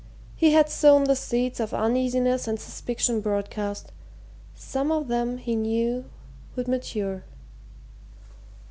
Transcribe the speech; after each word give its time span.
He 0.35 0.53
had 0.53 0.67
sown 0.67 1.03
the 1.03 1.15
seeds 1.15 1.59
of 1.59 1.75
uneasiness 1.75 2.47
and 2.47 2.59
suspicion 2.59 3.21
broadcast 3.21 3.91
some 4.55 4.91
of 4.91 5.09
them, 5.09 5.37
he 5.37 5.55
knew, 5.55 6.05
would 6.55 6.67
mature. 6.67 7.23